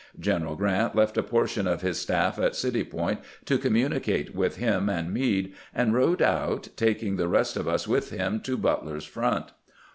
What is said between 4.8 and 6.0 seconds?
and Meade, and